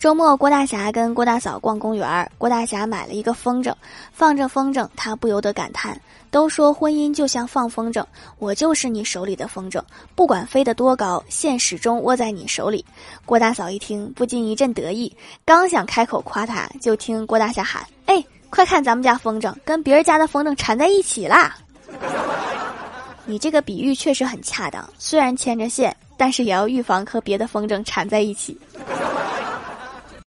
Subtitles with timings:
[0.00, 3.70] 周末，郭大侠跟郭大嫂逛公园，郭大侠买了一个风筝，
[4.14, 6.00] 放着风筝，他不由得感叹
[6.32, 8.02] ：“都说婚姻就像放风筝，
[8.38, 9.78] 我就是你手里的风筝，
[10.14, 12.82] 不管飞得多高，线始终握在你手里。”
[13.26, 21.54] 郭大嫂一听，不禁一阵得意，刚想开口夸他，就听郭大侠喊：“哎，快看咱们家风筝跟别人家的风筝缠在一起啦！”
[23.26, 28.58] 你这个比喻确实很恰当，虽然牵着线，但是也要预防和别的风筝缠在一起。